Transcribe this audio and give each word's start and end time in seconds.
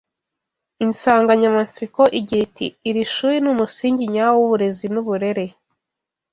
i 0.83 0.85
nsanganyamatsiko 0.89 2.01
igira 2.19 2.41
iti 2.47 2.65
‘Ishuri 3.05 3.35
ni 3.41 3.49
umusingi 3.53 4.03
nyawo 4.13 4.35
w’uburezi 4.39 4.85
n’uburere’ 4.93 5.45